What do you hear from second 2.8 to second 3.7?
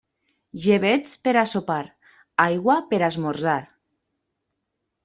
per a esmorzar.